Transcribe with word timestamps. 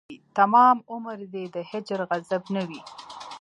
تمام 0.37 0.77
عمر 0.91 1.17
دې 1.33 1.43
د 1.55 1.57
هجر 1.69 1.99
غضب 2.09 2.43
نه 2.55 2.61
وي 2.67 2.81